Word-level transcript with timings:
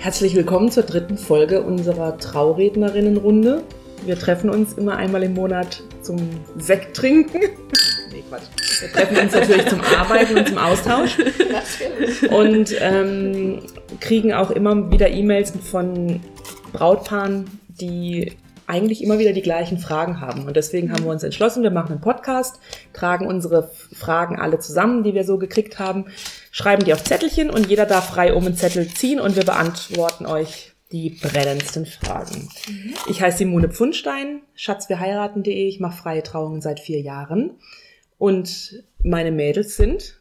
Herzlich 0.00 0.34
willkommen 0.34 0.70
zur 0.70 0.84
dritten 0.84 1.18
Folge 1.18 1.60
unserer 1.60 2.16
Traurednerinnenrunde. 2.16 3.62
Wir 4.06 4.18
treffen 4.18 4.48
uns 4.48 4.72
immer 4.72 4.96
einmal 4.96 5.22
im 5.22 5.34
Monat 5.34 5.82
zum 6.00 6.16
Sekt 6.56 6.96
trinken. 6.96 7.40
nee, 8.10 8.24
Quatsch. 8.26 8.44
Wir 8.80 8.90
treffen 8.90 9.18
uns 9.18 9.34
natürlich 9.34 9.66
zum 9.66 9.82
Arbeiten 9.82 10.38
und 10.38 10.48
zum 10.48 10.56
Austausch. 10.56 11.18
Und 12.30 12.74
ähm, 12.80 13.60
kriegen 14.00 14.32
auch 14.32 14.50
immer 14.50 14.90
wieder 14.90 15.10
E-Mails 15.10 15.52
von 15.70 16.20
Brautpaaren, 16.72 17.60
die 17.68 18.32
eigentlich 18.70 19.02
immer 19.02 19.18
wieder 19.18 19.32
die 19.32 19.42
gleichen 19.42 19.78
Fragen 19.78 20.20
haben. 20.20 20.46
Und 20.46 20.56
deswegen 20.56 20.92
haben 20.92 21.04
wir 21.04 21.10
uns 21.10 21.22
entschlossen, 21.22 21.62
wir 21.62 21.70
machen 21.70 21.92
einen 21.92 22.00
Podcast, 22.00 22.60
tragen 22.92 23.26
unsere 23.26 23.70
Fragen 23.92 24.38
alle 24.38 24.58
zusammen, 24.60 25.02
die 25.02 25.14
wir 25.14 25.24
so 25.24 25.38
gekriegt 25.38 25.78
haben, 25.78 26.06
schreiben 26.52 26.84
die 26.84 26.94
auf 26.94 27.04
Zettelchen 27.04 27.50
und 27.50 27.68
jeder 27.68 27.86
darf 27.86 28.10
frei 28.10 28.32
um 28.32 28.46
einen 28.46 28.56
Zettel 28.56 28.88
ziehen 28.88 29.20
und 29.20 29.36
wir 29.36 29.44
beantworten 29.44 30.26
euch 30.26 30.72
die 30.92 31.10
brennendsten 31.10 31.86
Fragen. 31.86 32.48
Mhm. 32.68 32.94
Ich 33.08 33.20
heiße 33.20 33.38
Simone 33.38 33.68
Pfundstein, 33.68 34.42
schatzwirheiraten.de. 34.54 35.68
Ich 35.68 35.80
mache 35.80 35.96
freie 35.96 36.22
Trauungen 36.22 36.60
seit 36.60 36.80
vier 36.80 37.00
Jahren. 37.00 37.58
Und 38.18 38.84
meine 39.02 39.30
Mädels 39.30 39.76
sind 39.76 40.20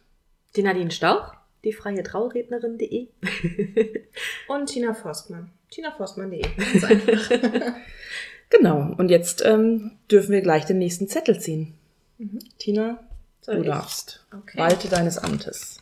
die 0.55 0.63
Nadine 0.63 0.91
Stauch, 0.91 1.33
die 1.63 1.73
freie 1.73 2.03
Traurednerin.de 2.03 3.07
und 4.47 4.67
Tina 4.67 4.93
Forstmann, 4.93 5.51
tinaforstmann.de. 5.69 6.43
Genau, 8.49 8.93
und 8.97 9.09
jetzt 9.09 9.43
ähm, 9.45 9.91
dürfen 10.09 10.31
wir 10.31 10.41
gleich 10.41 10.65
den 10.65 10.79
nächsten 10.79 11.07
Zettel 11.07 11.39
ziehen. 11.39 11.75
Mhm. 12.17 12.39
Tina, 12.57 12.99
Soll 13.41 13.55
du 13.55 13.61
ich? 13.61 13.67
darfst. 13.67 14.25
Okay. 14.35 14.57
Walte 14.57 14.87
deines 14.87 15.17
Amtes. 15.17 15.81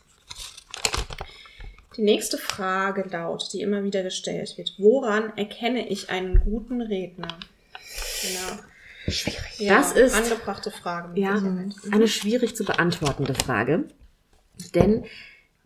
Die 1.96 2.02
nächste 2.02 2.38
Frage 2.38 3.08
lautet, 3.10 3.52
die 3.54 3.60
immer 3.60 3.82
wieder 3.82 4.02
gestellt 4.02 4.56
wird. 4.56 4.74
Woran 4.78 5.36
erkenne 5.36 5.88
ich 5.88 6.10
einen 6.10 6.40
guten 6.40 6.80
Redner? 6.80 7.38
Genau. 8.22 8.62
Schwierig. 9.08 9.58
Ja, 9.58 9.78
das 9.78 9.92
ist 9.92 10.14
angebrachte 10.14 10.70
Frage. 10.70 11.18
Ja, 11.20 11.40
mhm. 11.40 11.74
eine 11.90 12.06
schwierig 12.06 12.54
zu 12.54 12.64
beantwortende 12.64 13.34
Frage. 13.34 13.84
Denn 14.74 15.04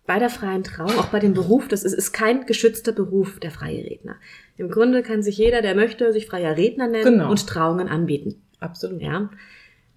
bei 0.07 0.19
der 0.19 0.31
freien 0.31 0.65
Trauung, 0.65 0.99
auch 0.99 1.11
bei 1.11 1.21
dem 1.21 1.33
Beruf, 1.33 1.69
das 1.69 1.85
ist, 1.85 1.93
ist 1.93 2.13
kein 2.13 2.45
geschützter 2.47 2.91
Beruf, 2.93 3.39
der 3.39 3.53
freie 3.53 3.85
Redner. 3.85 4.17
Im 4.57 4.71
Grunde 4.71 5.03
kann 5.03 5.23
sich 5.23 5.37
jeder, 5.39 5.63
der 5.63 5.77
möchte, 5.77 6.13
sich 6.13 6.27
freier 6.27 6.57
Redner 6.57 6.89
nennen 6.89 7.05
genau. 7.05 7.31
und 7.31 7.47
Trauungen 7.47 7.87
anbieten. 7.89 8.43
Absolut. 8.59 9.01
Ja. 9.01 9.31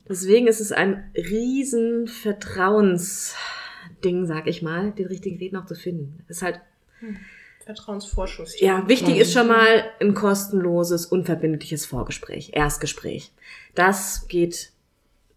Deswegen 0.08 0.46
ist 0.48 0.62
es 0.62 0.72
ein 0.72 1.12
riesen 1.16 2.08
Vertrauensding, 2.08 4.26
sag 4.26 4.48
ich 4.48 4.62
mal, 4.62 4.92
den 4.92 5.08
richtigen 5.08 5.38
Redner 5.38 5.64
auch 5.64 5.66
zu 5.66 5.76
finden. 5.76 6.24
Das 6.28 6.38
ist 6.38 6.44
halt. 6.44 6.62
Hm. 7.00 7.18
Vertrauensvorschuss. 7.66 8.60
Ja, 8.60 8.88
wichtig 8.88 9.18
ist 9.18 9.34
schon 9.34 9.48
mal 9.48 9.86
ein 10.00 10.14
kostenloses, 10.14 11.08
unverbindliches 11.08 11.88
Vorgespräch, 11.88 12.52
Erstgespräch. 12.54 13.32
Das 13.74 14.28
geht 14.28 14.72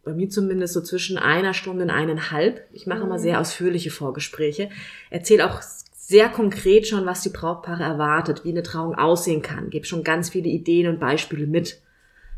bei 0.05 0.13
mir 0.13 0.29
zumindest 0.29 0.75
so 0.75 0.81
zwischen 0.81 1.19
einer 1.19 1.55
Stunde 1.55 1.85
und 1.85 1.91
eineinhalb. 1.91 2.67
Ich 2.73 2.87
mache 2.87 3.01
mhm. 3.01 3.07
immer 3.07 3.19
sehr 3.19 3.41
ausführliche 3.41 3.91
Vorgespräche. 3.91 4.71
Erzähle 5.11 5.51
auch 5.51 5.61
sehr 5.63 6.29
konkret 6.31 6.87
schon, 6.87 7.05
was 7.05 7.21
die 7.21 7.29
Brautpaare 7.29 7.83
erwartet, 7.83 8.45
wie 8.45 8.51
eine 8.51 8.63
Trauung 8.63 8.95
aussehen 8.95 9.43
kann. 9.43 9.69
Gebe 9.69 9.85
schon 9.85 10.05
ganz 10.05 10.31
viele 10.31 10.49
Ideen 10.49 10.89
und 10.89 11.01
Beispiele 11.01 11.47
mit. 11.47 11.83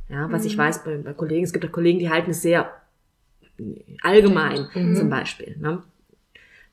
Ja, 0.08 0.30
was 0.32 0.42
mhm. 0.42 0.48
ich 0.48 0.58
weiß 0.58 0.84
bei, 0.84 0.96
bei, 0.96 1.12
Kollegen, 1.12 1.44
es 1.44 1.52
gibt 1.52 1.64
auch 1.64 1.72
Kollegen, 1.72 2.00
die 2.00 2.10
halten 2.10 2.32
es 2.32 2.42
sehr 2.42 2.72
allgemein 4.02 4.68
mhm. 4.74 4.96
zum 4.96 5.08
Beispiel. 5.08 5.56
Ne? 5.60 5.82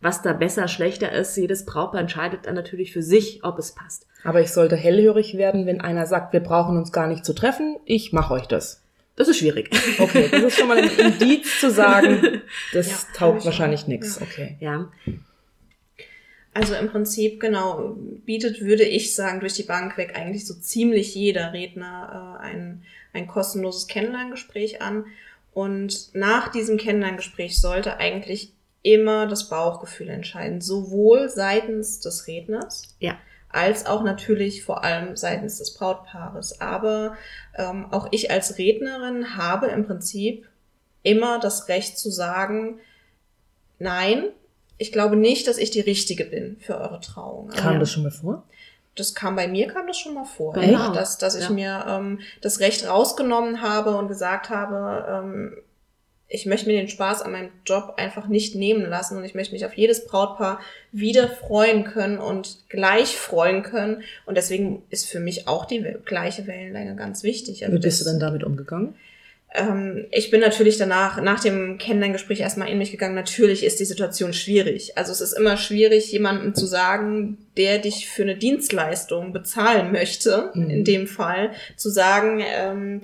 Was 0.02 0.22
da 0.22 0.34
besser, 0.34 0.68
schlechter 0.68 1.12
ist, 1.12 1.38
jedes 1.38 1.66
Brautpaar 1.66 2.02
entscheidet 2.02 2.46
dann 2.46 2.56
natürlich 2.56 2.94
für 2.94 3.04
sich, 3.04 3.44
ob 3.44 3.60
es 3.60 3.74
passt. 3.74 4.08
Aber 4.24 4.42
ich 4.42 4.52
sollte 4.52 4.76
hellhörig 4.76 5.38
werden, 5.38 5.66
wenn 5.66 5.82
einer 5.82 6.06
sagt, 6.06 6.34
wir 6.34 6.40
brauchen 6.40 6.78
uns 6.78 6.92
gar 6.92 7.08
nicht 7.08 7.26
zu 7.26 7.34
treffen, 7.34 7.78
ich 7.86 8.14
mache 8.14 8.34
euch 8.34 8.48
das. 8.48 8.84
Das 9.18 9.28
ist 9.28 9.40
schwierig. 9.40 9.72
Okay, 10.00 10.30
das 10.32 10.44
ist 10.44 10.58
schon 10.58 10.68
mal 10.68 10.78
ein 10.78 10.90
Indiz 10.90 11.60
zu 11.60 11.72
sagen, 11.72 12.42
das 12.72 12.88
ja, 12.88 12.98
taugt 13.16 13.44
wahrscheinlich 13.46 13.88
nichts. 13.88 14.20
Ja. 14.20 14.26
Okay. 14.26 14.58
Ja. 14.60 14.92
Also 16.54 16.76
im 16.76 16.88
Prinzip, 16.88 17.40
genau, 17.40 17.98
bietet, 18.26 18.62
würde 18.62 18.84
ich 18.84 19.16
sagen, 19.16 19.40
durch 19.40 19.54
die 19.54 19.64
Bank 19.64 19.98
weg 19.98 20.16
eigentlich 20.16 20.46
so 20.46 20.54
ziemlich 20.54 21.16
jeder 21.16 21.52
Redner 21.52 22.40
äh, 22.40 22.46
ein, 22.46 22.84
ein 23.12 23.28
kostenloses 23.28 23.88
Kennenlerngespräch 23.88 24.82
an. 24.82 25.06
Und 25.52 26.14
nach 26.14 26.52
diesem 26.52 26.78
Kennenlerngespräch 26.78 27.60
sollte 27.60 27.98
eigentlich 27.98 28.54
immer 28.84 29.26
das 29.26 29.50
Bauchgefühl 29.50 30.10
entscheiden, 30.10 30.62
sowohl 30.62 31.30
seitens 31.30 32.00
des 32.00 32.28
Redners, 32.28 32.96
ja. 33.00 33.18
Als 33.58 33.88
auch 33.88 34.04
natürlich 34.04 34.64
vor 34.64 34.84
allem 34.84 35.18
seitens 35.18 35.58
des 35.58 35.74
Brautpaares. 35.74 36.62
Aber 36.62 37.18
ähm, 37.56 37.88
auch 37.92 38.08
ich 38.12 38.30
als 38.30 38.60
Rednerin 38.60 39.36
habe 39.36 39.68
im 39.68 39.88
Prinzip 39.88 40.48
immer 41.02 41.40
das 41.40 41.68
Recht 41.68 41.98
zu 41.98 42.12
sagen, 42.12 42.80
nein, 43.80 44.26
ich 44.78 44.92
glaube 44.92 45.16
nicht, 45.16 45.48
dass 45.48 45.58
ich 45.58 45.72
die 45.72 45.82
Richtige 45.82 46.26
bin 46.26 46.58
für 46.60 46.78
eure 46.78 47.00
Trauung. 47.00 47.50
Kam 47.50 47.74
ja. 47.74 47.80
das 47.80 47.92
schon 47.92 48.04
mal 48.04 48.12
vor? 48.12 48.44
Das 48.94 49.16
kam 49.16 49.36
bei 49.36 49.48
mir, 49.48 49.68
kam 49.68 49.88
das 49.88 49.98
schon 49.98 50.14
mal 50.14 50.26
vor. 50.26 50.54
Genau. 50.54 50.94
Dass, 50.94 51.18
dass 51.18 51.36
ich 51.36 51.46
ja. 51.46 51.50
mir 51.50 51.86
ähm, 51.88 52.20
das 52.42 52.60
Recht 52.60 52.88
rausgenommen 52.88 53.62
habe 53.62 53.96
und 53.98 54.08
gesagt 54.08 54.52
habe, 54.52 55.08
ähm, 55.10 55.58
ich 56.30 56.46
möchte 56.46 56.68
mir 56.68 56.78
den 56.78 56.90
Spaß 56.90 57.22
an 57.22 57.32
meinem 57.32 57.50
Job 57.66 57.94
einfach 57.98 58.28
nicht 58.28 58.56
nehmen 58.56 58.90
lassen 58.90 59.18
und 59.18 59.24
ich 59.24 59.36
möchte 59.36 59.54
mich 59.54 59.66
auf 59.66 59.74
jedes 59.74 60.06
Brautpaar 60.06 60.60
wieder 60.92 61.28
freuen 61.28 61.84
können 61.84 62.18
und 62.18 62.58
gleich 62.70 63.16
freuen 63.16 63.64
können. 63.64 64.04
Und 64.26 64.36
deswegen 64.36 64.84
ist 64.90 65.10
für 65.10 65.20
mich 65.20 65.48
auch 65.48 65.66
die 65.66 65.96
gleiche 66.06 66.46
Wellenlänge 66.48 66.96
ganz 66.96 67.24
wichtig. 67.24 67.64
Also 67.64 67.78
Wie 67.78 67.82
bist 67.82 68.02
du 68.02 68.06
denn 68.06 68.20
damit 68.20 68.44
umgegangen? 68.44 68.96
ähm, 69.54 70.06
ich 70.12 70.30
bin 70.30 70.42
natürlich 70.42 70.78
danach, 70.78 71.22
nach 71.22 71.40
dem 71.40 71.78
Kennenlerngespräch 71.78 72.42
erstmal 72.42 72.70
in 72.70 72.78
mich 72.78 72.92
gegangen. 72.92 73.16
Natürlich 73.16 73.64
ist 73.64 73.80
die 73.80 73.86
Situation 73.86 74.34
schwierig. 74.34 74.98
Also 74.98 75.12
es 75.12 75.22
ist 75.22 75.34
immer 75.34 75.58
schwierig, 75.58 76.12
jemandem 76.12 76.54
zu 76.54 76.66
sagen, 76.66 77.38
der 77.56 77.80
dich 77.80 78.08
für 78.08 78.24
eine 78.24 78.36
Dienstleistung 78.36 79.34
bezahlen 79.34 79.92
möchte, 79.92 80.52
mhm. 80.54 80.70
in 80.70 80.84
dem 80.84 81.08
Fall, 81.08 81.52
zu 81.76 81.90
sagen, 81.90 82.44
ähm, 82.46 83.02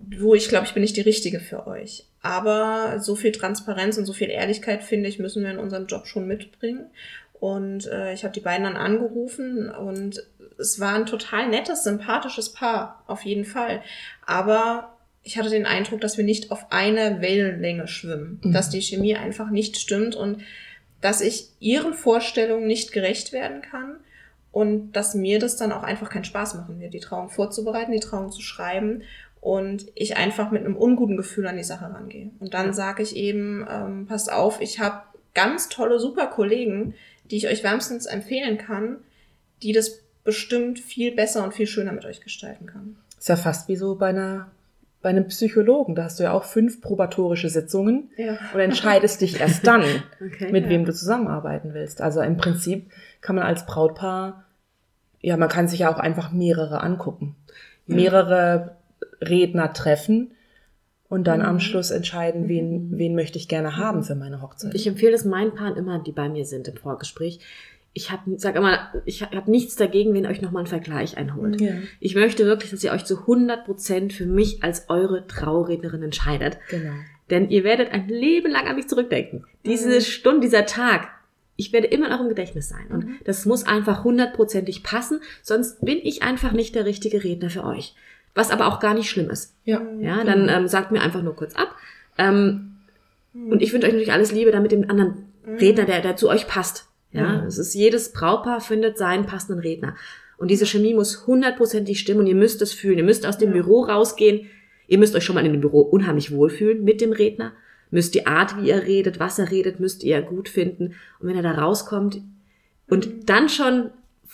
du, 0.00 0.34
ich 0.34 0.48
glaube, 0.48 0.66
ich 0.66 0.74
bin 0.74 0.82
nicht 0.82 0.96
die 0.96 1.02
Richtige 1.02 1.40
für 1.40 1.66
euch. 1.66 2.04
Aber 2.22 3.00
so 3.00 3.16
viel 3.16 3.32
Transparenz 3.32 3.96
und 3.96 4.06
so 4.06 4.12
viel 4.12 4.30
Ehrlichkeit, 4.30 4.82
finde 4.82 5.08
ich, 5.08 5.18
müssen 5.18 5.42
wir 5.42 5.50
in 5.50 5.58
unserem 5.58 5.86
Job 5.86 6.06
schon 6.06 6.26
mitbringen. 6.26 6.86
Und 7.34 7.86
äh, 7.86 8.12
ich 8.12 8.24
habe 8.24 8.34
die 8.34 8.40
beiden 8.40 8.64
dann 8.64 8.76
angerufen 8.76 9.70
und 9.70 10.22
es 10.58 10.78
war 10.78 10.94
ein 10.94 11.06
total 11.06 11.48
nettes, 11.48 11.84
sympathisches 11.84 12.52
Paar, 12.52 13.02
auf 13.06 13.22
jeden 13.22 13.46
Fall. 13.46 13.82
Aber 14.26 14.98
ich 15.22 15.38
hatte 15.38 15.48
den 15.48 15.64
Eindruck, 15.64 16.02
dass 16.02 16.18
wir 16.18 16.24
nicht 16.24 16.50
auf 16.50 16.70
einer 16.70 17.22
Wellenlänge 17.22 17.88
schwimmen, 17.88 18.40
mhm. 18.42 18.52
dass 18.52 18.68
die 18.68 18.82
Chemie 18.82 19.16
einfach 19.16 19.50
nicht 19.50 19.78
stimmt 19.78 20.14
und 20.16 20.42
dass 21.00 21.22
ich 21.22 21.48
ihren 21.60 21.94
Vorstellungen 21.94 22.66
nicht 22.66 22.92
gerecht 22.92 23.32
werden 23.32 23.62
kann 23.62 23.96
und 24.52 24.92
dass 24.92 25.14
mir 25.14 25.38
das 25.38 25.56
dann 25.56 25.72
auch 25.72 25.82
einfach 25.82 26.10
keinen 26.10 26.24
Spaß 26.24 26.54
machen 26.54 26.78
wird, 26.78 26.92
die 26.92 27.00
Trauung 27.00 27.30
vorzubereiten, 27.30 27.92
die 27.92 28.00
Trauung 28.00 28.30
zu 28.30 28.42
schreiben 28.42 29.02
und 29.40 29.86
ich 29.94 30.16
einfach 30.16 30.50
mit 30.50 30.64
einem 30.64 30.76
unguten 30.76 31.16
Gefühl 31.16 31.46
an 31.46 31.56
die 31.56 31.64
Sache 31.64 31.92
rangehe. 31.92 32.30
Und 32.40 32.54
dann 32.54 32.66
ja. 32.66 32.72
sage 32.72 33.02
ich 33.02 33.16
eben, 33.16 33.66
ähm, 33.70 34.06
passt 34.06 34.30
auf, 34.30 34.60
ich 34.60 34.80
habe 34.80 35.02
ganz 35.34 35.68
tolle, 35.68 35.98
super 35.98 36.26
Kollegen, 36.26 36.94
die 37.30 37.36
ich 37.36 37.48
euch 37.48 37.62
wärmstens 37.62 38.06
empfehlen 38.06 38.58
kann, 38.58 38.98
die 39.62 39.72
das 39.72 40.02
bestimmt 40.24 40.78
viel 40.78 41.14
besser 41.14 41.42
und 41.42 41.54
viel 41.54 41.66
schöner 41.66 41.92
mit 41.92 42.04
euch 42.04 42.20
gestalten 42.20 42.66
kann. 42.66 42.96
Ist 43.18 43.28
ja 43.28 43.36
fast 43.36 43.68
wie 43.68 43.76
so 43.76 43.96
bei 43.96 44.08
einer 44.08 44.50
bei 45.02 45.08
einem 45.08 45.28
Psychologen, 45.28 45.94
da 45.94 46.04
hast 46.04 46.20
du 46.20 46.24
ja 46.24 46.32
auch 46.32 46.44
fünf 46.44 46.82
probatorische 46.82 47.48
Sitzungen 47.48 48.10
ja. 48.16 48.36
und 48.52 48.60
entscheidest 48.60 49.22
dich 49.22 49.40
erst 49.40 49.66
dann, 49.66 49.82
okay, 50.20 50.52
mit 50.52 50.64
ja. 50.64 50.70
wem 50.70 50.84
du 50.84 50.92
zusammenarbeiten 50.92 51.72
willst. 51.72 52.02
Also 52.02 52.20
im 52.20 52.36
Prinzip 52.36 52.90
kann 53.22 53.36
man 53.36 53.46
als 53.46 53.64
Brautpaar, 53.64 54.44
ja, 55.20 55.36
man 55.36 55.48
kann 55.48 55.68
sich 55.68 55.80
ja 55.80 55.92
auch 55.94 55.98
einfach 55.98 56.32
mehrere 56.32 56.82
angucken, 56.82 57.34
ja. 57.86 57.96
mehrere 57.96 58.76
Redner 59.20 59.72
treffen 59.72 60.32
und 61.08 61.26
dann 61.26 61.40
mhm. 61.40 61.46
am 61.46 61.60
Schluss 61.60 61.90
entscheiden, 61.90 62.48
wen, 62.48 62.90
mhm. 62.90 62.98
wen 62.98 63.14
möchte 63.14 63.38
ich 63.38 63.48
gerne 63.48 63.76
haben 63.76 64.02
für 64.02 64.14
meine 64.14 64.42
Hochzeit. 64.42 64.74
Ich 64.74 64.86
empfehle 64.86 65.14
es 65.14 65.24
meinen 65.24 65.54
Paaren 65.54 65.76
immer, 65.76 65.98
die 65.98 66.12
bei 66.12 66.28
mir 66.28 66.44
sind 66.44 66.68
im 66.68 66.76
Vorgespräch, 66.76 67.40
ich 67.92 68.10
habe, 68.10 68.38
sag 68.38 68.54
immer, 68.56 68.92
ich 69.04 69.22
habe 69.22 69.50
nichts 69.50 69.74
dagegen, 69.74 70.14
wenn 70.14 70.24
ihr 70.24 70.30
euch 70.30 70.42
nochmal 70.42 70.60
einen 70.60 70.68
Vergleich 70.68 71.16
einholt. 71.16 71.60
Ja. 71.60 71.72
Ich 71.98 72.14
möchte 72.14 72.44
wirklich, 72.44 72.70
dass 72.70 72.84
ihr 72.84 72.92
euch 72.92 73.04
zu 73.04 73.18
100 73.18 73.64
Prozent 73.64 74.12
für 74.12 74.26
mich 74.26 74.62
als 74.62 74.88
eure 74.88 75.26
Traurednerin 75.26 76.04
entscheidet. 76.04 76.58
Genau. 76.68 76.92
Denn 77.30 77.50
ihr 77.50 77.64
werdet 77.64 77.90
ein 77.92 78.08
Leben 78.08 78.50
lang 78.50 78.66
an 78.66 78.76
mich 78.76 78.88
zurückdenken. 78.88 79.44
Diese 79.64 79.96
mhm. 79.96 80.00
Stunde, 80.00 80.40
dieser 80.42 80.66
Tag, 80.66 81.08
ich 81.56 81.72
werde 81.72 81.88
immer 81.88 82.08
noch 82.08 82.20
im 82.20 82.28
Gedächtnis 82.28 82.68
sein. 82.68 82.86
Und 82.90 83.06
mhm. 83.06 83.18
das 83.24 83.44
muss 83.44 83.66
einfach 83.66 84.04
hundertprozentig 84.04 84.82
passen, 84.82 85.20
sonst 85.42 85.84
bin 85.84 85.98
ich 86.00 86.22
einfach 86.22 86.52
nicht 86.52 86.74
der 86.76 86.86
richtige 86.86 87.24
Redner 87.24 87.50
für 87.50 87.64
euch. 87.64 87.94
Was 88.40 88.50
aber 88.50 88.68
auch 88.68 88.80
gar 88.80 88.94
nicht 88.94 89.10
schlimm 89.10 89.28
ist. 89.28 89.54
Ja. 89.64 89.82
Ja, 90.00 90.24
dann 90.24 90.48
ähm, 90.48 90.66
sagt 90.66 90.92
mir 90.92 91.02
einfach 91.02 91.20
nur 91.20 91.36
kurz 91.36 91.54
ab. 91.56 91.74
Ähm, 92.16 92.76
mhm. 93.34 93.52
Und 93.52 93.60
ich 93.60 93.70
wünsche 93.74 93.86
euch 93.86 93.92
natürlich 93.92 94.12
alles 94.12 94.32
Liebe, 94.32 94.50
damit 94.50 94.72
dem 94.72 94.88
anderen 94.88 95.26
mhm. 95.44 95.56
Redner, 95.56 95.84
der, 95.84 96.00
der 96.00 96.16
zu 96.16 96.30
euch 96.30 96.46
passt. 96.46 96.86
Ja, 97.12 97.44
es 97.44 97.58
ist 97.58 97.74
jedes 97.74 98.12
Brautpaar 98.12 98.62
findet 98.62 98.96
seinen 98.96 99.26
passenden 99.26 99.60
Redner. 99.60 99.94
Und 100.38 100.50
diese 100.50 100.64
Chemie 100.64 100.94
muss 100.94 101.26
hundertprozentig 101.26 102.00
stimmen 102.00 102.20
und 102.20 102.28
ihr 102.28 102.34
müsst 102.34 102.62
es 102.62 102.72
fühlen. 102.72 102.96
Ihr 102.96 103.04
müsst 103.04 103.26
aus 103.26 103.36
dem 103.36 103.52
Büro 103.52 103.82
rausgehen. 103.82 104.48
Ihr 104.86 104.96
müsst 104.96 105.14
euch 105.14 105.24
schon 105.24 105.34
mal 105.34 105.44
in 105.44 105.52
dem 105.52 105.60
Büro 105.60 105.82
unheimlich 105.82 106.32
wohlfühlen 106.32 106.82
mit 106.82 107.02
dem 107.02 107.12
Redner. 107.12 107.52
Müsst 107.90 108.14
die 108.14 108.26
Art, 108.26 108.56
wie 108.56 108.70
er 108.70 108.86
redet, 108.86 109.20
was 109.20 109.38
er 109.38 109.50
redet, 109.50 109.80
müsst 109.80 110.02
ihr 110.02 110.22
gut 110.22 110.48
finden. 110.48 110.94
Und 111.18 111.28
wenn 111.28 111.36
er 111.36 111.42
da 111.42 111.52
rauskommt 111.52 112.22
und 112.88 113.28
dann 113.28 113.50
schon 113.50 113.90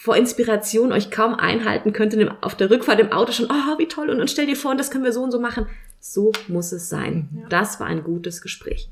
vor 0.07 0.17
Inspiration 0.17 0.93
euch 0.93 1.11
kaum 1.11 1.35
einhalten 1.35 1.93
könnt 1.93 2.15
und 2.15 2.31
auf 2.41 2.55
der 2.55 2.71
Rückfahrt 2.71 3.01
im 3.01 3.11
Auto 3.11 3.33
schon, 3.33 3.47
oh, 3.47 3.79
wie 3.79 3.89
toll, 3.89 4.09
und, 4.09 4.21
und 4.21 4.31
stell 4.31 4.47
dir 4.47 4.55
vor, 4.55 4.77
das 4.77 4.93
können 4.93 5.03
wir 5.03 5.13
so 5.13 5.21
und 5.21 5.33
so 5.33 5.41
machen. 5.41 5.67
So 5.99 6.31
muss 6.47 6.71
es 6.71 6.89
sein. 6.89 7.45
Das 7.49 7.81
war 7.81 7.89
ein 7.89 8.05
gutes 8.05 8.41
Gespräch. 8.41 8.89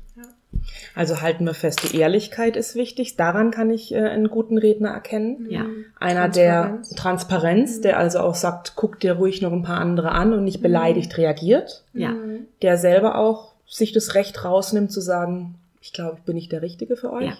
Also 0.93 1.21
halten 1.21 1.45
wir 1.45 1.53
fest, 1.53 1.93
die 1.93 1.97
Ehrlichkeit 1.97 2.57
ist 2.57 2.75
wichtig. 2.75 3.15
Daran 3.15 3.51
kann 3.51 3.69
ich 3.69 3.93
äh, 3.93 3.99
einen 3.99 4.27
guten 4.27 4.57
Redner 4.57 4.89
erkennen. 4.89 5.47
Ja. 5.49 5.65
Einer 6.01 6.29
Transparenz. 6.29 6.89
der 6.89 6.97
Transparenz, 6.97 7.81
der 7.81 7.97
also 7.97 8.19
auch 8.19 8.35
sagt, 8.35 8.73
guck 8.75 8.99
dir 8.99 9.13
ruhig 9.13 9.41
noch 9.41 9.53
ein 9.53 9.63
paar 9.63 9.79
andere 9.79 10.11
an 10.11 10.33
und 10.33 10.43
nicht 10.43 10.61
beleidigt 10.61 11.17
reagiert. 11.17 11.85
Ja. 11.93 12.13
Der 12.61 12.77
selber 12.77 13.17
auch 13.17 13.53
sich 13.65 13.93
das 13.93 14.15
Recht 14.15 14.43
rausnimmt 14.43 14.91
zu 14.91 14.99
sagen, 14.99 15.55
ich 15.79 15.93
glaube, 15.93 16.17
ich 16.17 16.23
bin 16.25 16.35
nicht 16.35 16.51
der 16.51 16.61
Richtige 16.61 16.97
für 16.97 17.13
euch. 17.13 17.27
Ja. 17.27 17.37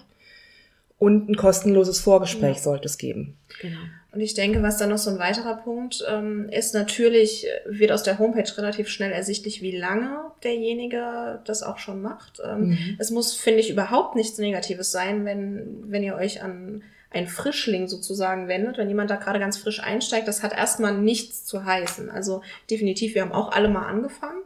Und 0.98 1.28
ein 1.28 1.36
kostenloses 1.36 2.00
Vorgespräch 2.00 2.62
sollte 2.62 2.86
es 2.86 2.96
geben. 2.96 3.36
Genau. 3.60 3.78
Und 4.12 4.20
ich 4.22 4.32
denke, 4.32 4.62
was 4.62 4.78
dann 4.78 4.88
noch 4.88 4.98
so 4.98 5.10
ein 5.10 5.18
weiterer 5.18 5.56
Punkt 5.56 6.02
ähm, 6.10 6.48
ist, 6.50 6.72
natürlich 6.72 7.46
wird 7.66 7.92
aus 7.92 8.02
der 8.02 8.18
Homepage 8.18 8.50
relativ 8.56 8.88
schnell 8.88 9.12
ersichtlich, 9.12 9.60
wie 9.60 9.76
lange 9.76 10.18
derjenige 10.42 11.40
das 11.44 11.62
auch 11.62 11.76
schon 11.76 12.00
macht. 12.00 12.40
Ähm, 12.42 12.68
Mhm. 12.70 12.96
Es 12.98 13.10
muss, 13.10 13.34
finde 13.34 13.60
ich, 13.60 13.68
überhaupt 13.68 14.16
nichts 14.16 14.38
Negatives 14.38 14.90
sein, 14.90 15.26
wenn, 15.26 15.84
wenn 15.90 16.02
ihr 16.02 16.14
euch 16.14 16.42
an 16.42 16.82
einen 17.10 17.26
Frischling 17.26 17.88
sozusagen 17.88 18.48
wendet, 18.48 18.78
wenn 18.78 18.88
jemand 18.88 19.10
da 19.10 19.16
gerade 19.16 19.38
ganz 19.38 19.58
frisch 19.58 19.82
einsteigt, 19.82 20.26
das 20.28 20.42
hat 20.42 20.52
erstmal 20.54 20.96
nichts 20.96 21.44
zu 21.44 21.64
heißen. 21.64 22.10
Also 22.10 22.42
definitiv, 22.70 23.14
wir 23.14 23.22
haben 23.22 23.32
auch 23.32 23.52
alle 23.52 23.68
mal 23.68 23.86
angefangen. 23.86 24.40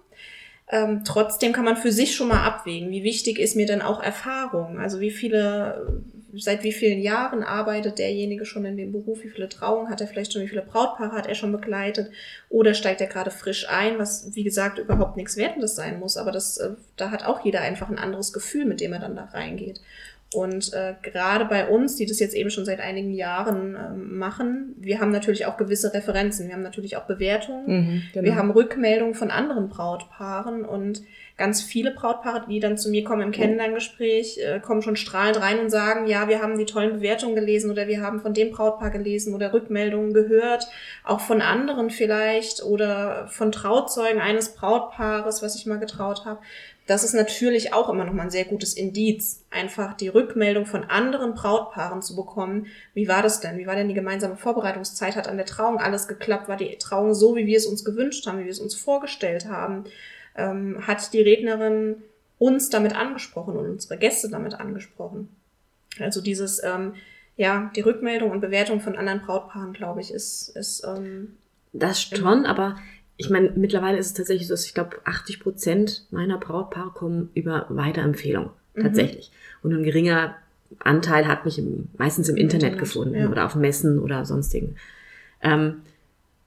Ähm, 0.68 1.02
trotzdem 1.04 1.52
kann 1.52 1.64
man 1.64 1.76
für 1.76 1.90
sich 1.90 2.14
schon 2.14 2.28
mal 2.28 2.44
abwägen, 2.44 2.90
wie 2.90 3.02
wichtig 3.02 3.38
ist 3.38 3.56
mir 3.56 3.66
denn 3.66 3.82
auch 3.82 4.00
Erfahrung? 4.02 4.78
Also 4.78 5.00
wie 5.00 5.10
viele, 5.10 6.02
seit 6.34 6.62
wie 6.62 6.72
vielen 6.72 7.00
Jahren 7.00 7.42
arbeitet 7.42 7.98
derjenige 7.98 8.44
schon 8.44 8.64
in 8.64 8.76
dem 8.76 8.92
Beruf? 8.92 9.22
Wie 9.22 9.30
viele 9.30 9.48
Trauungen 9.48 9.90
hat 9.90 10.00
er 10.00 10.06
vielleicht 10.06 10.32
schon? 10.32 10.42
Wie 10.42 10.48
viele 10.48 10.62
Brautpaare 10.62 11.12
hat 11.12 11.26
er 11.26 11.34
schon 11.34 11.52
begleitet? 11.52 12.10
Oder 12.48 12.74
steigt 12.74 13.00
er 13.00 13.06
gerade 13.06 13.30
frisch 13.30 13.68
ein, 13.68 13.98
was 13.98 14.34
wie 14.34 14.44
gesagt 14.44 14.78
überhaupt 14.78 15.16
nichts 15.16 15.36
Wertendes 15.36 15.76
sein 15.76 15.98
muss, 15.98 16.16
aber 16.16 16.32
das, 16.32 16.58
äh, 16.58 16.70
da 16.96 17.10
hat 17.10 17.24
auch 17.26 17.44
jeder 17.44 17.60
einfach 17.60 17.88
ein 17.88 17.98
anderes 17.98 18.32
Gefühl, 18.32 18.64
mit 18.64 18.80
dem 18.80 18.92
er 18.92 19.00
dann 19.00 19.16
da 19.16 19.24
reingeht. 19.24 19.80
Und 20.32 20.72
äh, 20.74 20.94
gerade 21.02 21.44
bei 21.44 21.68
uns, 21.68 21.96
die 21.96 22.06
das 22.06 22.20
jetzt 22.20 22.36
eben 22.36 22.50
schon 22.50 22.64
seit 22.64 22.78
einigen 22.78 23.12
Jahren 23.12 23.76
ähm, 23.76 24.16
machen, 24.16 24.76
wir 24.78 25.00
haben 25.00 25.10
natürlich 25.10 25.46
auch 25.46 25.56
gewisse 25.56 25.92
Referenzen, 25.92 26.46
wir 26.46 26.54
haben 26.54 26.62
natürlich 26.62 26.96
auch 26.96 27.06
Bewertungen. 27.06 27.64
Mhm, 27.66 28.02
genau. 28.12 28.24
Wir 28.24 28.36
haben 28.36 28.50
Rückmeldungen 28.52 29.14
von 29.14 29.32
anderen 29.32 29.68
Brautpaaren 29.68 30.64
und 30.64 31.02
ganz 31.40 31.62
viele 31.62 31.90
Brautpaare, 31.90 32.44
die 32.50 32.60
dann 32.60 32.76
zu 32.76 32.90
mir 32.90 33.02
kommen 33.02 33.22
im 33.22 33.32
Kennenlerngespräch, 33.32 34.38
äh, 34.38 34.60
kommen 34.60 34.82
schon 34.82 34.94
strahlend 34.94 35.40
rein 35.40 35.58
und 35.58 35.70
sagen, 35.70 36.06
ja, 36.06 36.28
wir 36.28 36.42
haben 36.42 36.58
die 36.58 36.66
tollen 36.66 36.92
Bewertungen 36.92 37.34
gelesen 37.34 37.70
oder 37.70 37.88
wir 37.88 38.02
haben 38.02 38.20
von 38.20 38.34
dem 38.34 38.50
Brautpaar 38.50 38.90
gelesen 38.90 39.34
oder 39.34 39.54
Rückmeldungen 39.54 40.12
gehört, 40.12 40.68
auch 41.02 41.20
von 41.20 41.40
anderen 41.40 41.88
vielleicht 41.88 42.62
oder 42.62 43.26
von 43.28 43.52
Trauzeugen 43.52 44.20
eines 44.20 44.54
Brautpaares, 44.54 45.42
was 45.42 45.56
ich 45.56 45.64
mal 45.64 45.78
getraut 45.78 46.26
habe. 46.26 46.40
Das 46.86 47.04
ist 47.04 47.14
natürlich 47.14 47.72
auch 47.72 47.88
immer 47.88 48.04
noch 48.04 48.12
mal 48.12 48.24
ein 48.24 48.30
sehr 48.30 48.44
gutes 48.44 48.74
Indiz, 48.74 49.46
einfach 49.50 49.96
die 49.96 50.08
Rückmeldung 50.08 50.66
von 50.66 50.84
anderen 50.84 51.32
Brautpaaren 51.32 52.02
zu 52.02 52.16
bekommen. 52.16 52.66
Wie 52.92 53.08
war 53.08 53.22
das 53.22 53.40
denn? 53.40 53.56
Wie 53.56 53.66
war 53.66 53.76
denn 53.76 53.88
die 53.88 53.94
gemeinsame 53.94 54.36
Vorbereitungszeit? 54.36 55.16
Hat 55.16 55.26
an 55.26 55.38
der 55.38 55.46
Trauung 55.46 55.78
alles 55.78 56.06
geklappt? 56.06 56.48
War 56.48 56.58
die 56.58 56.76
Trauung 56.76 57.14
so, 57.14 57.34
wie 57.34 57.46
wir 57.46 57.56
es 57.56 57.64
uns 57.64 57.82
gewünscht 57.82 58.26
haben, 58.26 58.40
wie 58.40 58.44
wir 58.44 58.50
es 58.50 58.60
uns 58.60 58.74
vorgestellt 58.74 59.46
haben? 59.46 59.84
Ähm, 60.36 60.86
hat 60.86 61.12
die 61.12 61.20
Rednerin 61.20 61.96
uns 62.38 62.70
damit 62.70 62.96
angesprochen 62.96 63.56
und 63.56 63.68
unsere 63.68 63.98
Gäste 63.98 64.28
damit 64.28 64.54
angesprochen? 64.54 65.28
Also 65.98 66.20
dieses, 66.20 66.62
ähm, 66.62 66.94
ja, 67.36 67.70
die 67.74 67.80
Rückmeldung 67.80 68.30
und 68.30 68.40
Bewertung 68.40 68.80
von 68.80 68.96
anderen 68.96 69.20
Brautpaaren, 69.20 69.72
glaube 69.72 70.00
ich, 70.00 70.12
ist, 70.12 70.50
ist 70.56 70.84
ähm, 70.86 71.36
Das 71.72 72.02
schon, 72.02 72.46
aber 72.46 72.76
ich 73.16 73.28
meine, 73.28 73.50
mittlerweile 73.50 73.98
ist 73.98 74.06
es 74.06 74.14
tatsächlich 74.14 74.48
so, 74.48 74.54
dass 74.54 74.64
ich 74.64 74.72
glaube, 74.72 74.96
80 75.04 75.40
Prozent 75.40 76.06
meiner 76.10 76.38
Brautpaare 76.38 76.90
kommen 76.90 77.30
über 77.34 77.66
Weiterempfehlung. 77.68 78.50
Tatsächlich. 78.80 79.30
Und 79.62 79.74
ein 79.74 79.82
geringer 79.82 80.36
Anteil 80.78 81.26
hat 81.26 81.44
mich 81.44 81.58
im, 81.58 81.88
meistens 81.98 82.28
im, 82.28 82.36
Internet, 82.36 82.72
Internet, 82.72 82.78
gefunden 82.78 83.14
ja. 83.16 83.28
oder 83.28 83.44
auf 83.44 83.54
Messen 83.56 83.98
oder 83.98 84.24
sonstigen. 84.24 84.76
Ähm, 85.42 85.82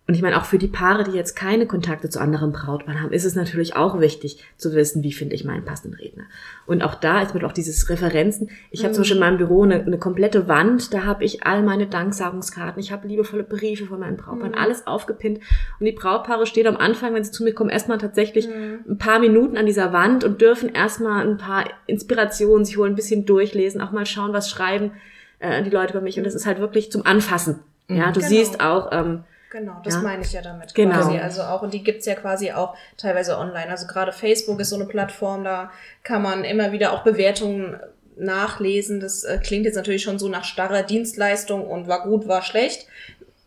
und 0.05 0.15
ich 0.15 0.21
meine, 0.21 0.37
auch 0.37 0.43
für 0.43 0.57
die 0.57 0.67
Paare, 0.67 1.05
die 1.05 1.11
jetzt 1.11 1.33
keine 1.33 1.65
Kontakte 1.65 2.09
zu 2.09 2.19
anderen 2.19 2.51
Brautpaaren 2.51 3.01
haben, 3.01 3.13
ist 3.13 3.23
es 3.23 3.35
natürlich 3.35 3.77
auch 3.77 4.01
wichtig 4.01 4.43
zu 4.57 4.73
wissen, 4.73 5.01
wie 5.01 5.13
finde 5.13 5.33
ich 5.33 5.45
meinen 5.45 5.63
passenden 5.63 5.95
Redner. 5.97 6.23
Und 6.65 6.83
auch 6.83 6.95
da 6.95 7.21
ist 7.21 7.33
mir 7.33 7.45
auch 7.45 7.53
dieses 7.53 7.89
Referenzen. 7.89 8.49
Ich 8.69 8.83
habe 8.83 8.93
zum 8.93 9.03
Beispiel 9.03 9.15
in 9.15 9.21
meinem 9.21 9.37
Büro 9.37 9.63
eine, 9.63 9.75
eine 9.75 9.97
komplette 9.97 10.49
Wand, 10.49 10.93
da 10.93 11.05
habe 11.05 11.23
ich 11.23 11.45
all 11.45 11.63
meine 11.63 11.87
Danksagungskarten, 11.87 12.81
ich 12.81 12.91
habe 12.91 13.07
liebevolle 13.07 13.43
Briefe 13.43 13.85
von 13.85 14.01
meinen 14.01 14.17
Brautpaaren, 14.17 14.55
alles 14.55 14.87
aufgepinnt. 14.87 15.39
Und 15.79 15.85
die 15.85 15.93
Brautpaare 15.93 16.45
stehen 16.47 16.67
am 16.67 16.75
Anfang, 16.75 17.13
wenn 17.13 17.23
sie 17.23 17.31
zu 17.31 17.45
mir 17.45 17.53
kommen, 17.53 17.69
erstmal 17.69 17.97
tatsächlich 17.97 18.49
ein 18.49 18.97
paar 18.97 19.19
Minuten 19.19 19.55
an 19.55 19.65
dieser 19.65 19.93
Wand 19.93 20.25
und 20.25 20.41
dürfen 20.41 20.67
erstmal 20.67 21.25
ein 21.25 21.37
paar 21.37 21.63
Inspirationen 21.87 22.65
sich 22.65 22.75
holen, 22.77 22.91
ein 22.91 22.95
bisschen 22.97 23.25
durchlesen, 23.25 23.79
auch 23.79 23.91
mal 23.91 24.05
schauen, 24.05 24.33
was 24.33 24.49
schreiben 24.49 24.91
äh, 25.39 25.63
die 25.63 25.69
Leute 25.69 25.93
über 25.93 26.01
mich. 26.01 26.17
Und 26.17 26.25
das 26.25 26.35
ist 26.35 26.45
halt 26.45 26.59
wirklich 26.59 26.91
zum 26.91 27.05
Anfassen. 27.05 27.59
Ja, 27.87 28.11
du 28.11 28.19
Genau. 28.19 28.27
siehst 28.27 28.59
auch, 28.59 28.89
ähm, 28.91 29.23
Genau, 29.53 29.79
das 29.83 29.93
Ja. 29.93 29.99
meine 30.01 30.23
ich 30.23 30.33
ja 30.33 30.41
damit 30.41 30.73
Genau. 30.73 30.95
quasi. 30.95 31.19
Also 31.19 31.43
auch, 31.43 31.61
und 31.61 31.75
die 31.75 31.83
gibt's 31.83 32.07
ja 32.07 32.15
quasi 32.15 32.51
auch 32.51 32.75
teilweise 32.97 33.37
online. 33.37 33.69
Also 33.69 33.85
gerade 33.85 34.11
Facebook 34.11 34.59
ist 34.59 34.69
so 34.71 34.75
eine 34.77 34.85
Plattform, 34.85 35.43
da 35.43 35.69
kann 36.03 36.23
man 36.23 36.43
immer 36.43 36.71
wieder 36.71 36.91
auch 36.91 37.03
Bewertungen 37.03 37.79
nachlesen. 38.17 38.99
Das 38.99 39.23
äh, 39.23 39.37
klingt 39.37 39.65
jetzt 39.65 39.75
natürlich 39.75 40.01
schon 40.01 40.17
so 40.17 40.27
nach 40.27 40.43
starrer 40.43 40.81
Dienstleistung 40.81 41.67
und 41.67 41.87
war 41.87 42.01
gut, 42.03 42.27
war 42.27 42.41
schlecht. 42.41 42.87